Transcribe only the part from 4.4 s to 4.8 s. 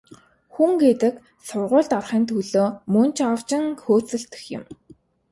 юм.